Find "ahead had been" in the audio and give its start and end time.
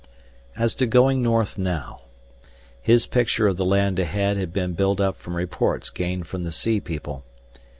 3.99-4.73